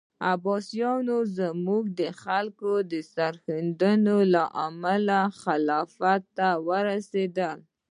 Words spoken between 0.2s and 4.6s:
عباسیان زموږ د خلکو سرښندنو له